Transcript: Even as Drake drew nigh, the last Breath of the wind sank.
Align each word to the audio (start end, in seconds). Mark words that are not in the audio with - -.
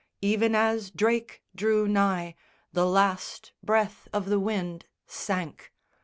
Even 0.23 0.55
as 0.55 0.89
Drake 0.89 1.43
drew 1.53 1.87
nigh, 1.87 2.33
the 2.73 2.87
last 2.87 3.51
Breath 3.61 4.07
of 4.11 4.29
the 4.31 4.39
wind 4.39 4.87
sank. 5.05 5.71